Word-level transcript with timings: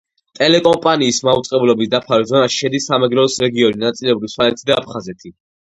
ტელეკომპანიის 0.37 1.19
მაუწყებლობის 1.27 1.91
დაფარვის 1.93 2.31
ზონაში 2.33 2.59
შედის 2.63 2.89
სამეგრელოს 2.93 3.39
რეგიონი, 3.47 3.81
ნაწილობრივ 3.87 4.35
სვანეთი 4.37 4.71
და 4.73 4.83
აფხაზეთი. 4.83 5.37